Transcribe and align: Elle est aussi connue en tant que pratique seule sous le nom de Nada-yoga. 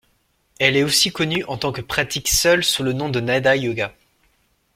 Elle 0.59 0.77
est 0.77 0.83
aussi 0.83 1.11
connue 1.11 1.43
en 1.45 1.57
tant 1.57 1.71
que 1.71 1.79
pratique 1.81 2.27
seule 2.27 2.63
sous 2.63 2.81
le 2.81 2.91
nom 2.91 3.09
de 3.09 3.19
Nada-yoga. 3.19 3.93